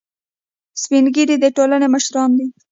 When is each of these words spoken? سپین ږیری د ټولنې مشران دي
سپین 0.81 1.05
ږیری 1.15 1.35
د 1.43 1.45
ټولنې 1.55 1.87
مشران 1.93 2.29
دي 2.37 2.47